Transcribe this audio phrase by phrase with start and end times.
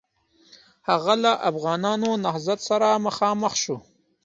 [0.89, 3.77] هغه له افغانانو نهضت سره مخامخ شو.